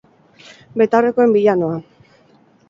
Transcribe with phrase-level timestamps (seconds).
[0.81, 1.77] Betaurrekoen bila noa.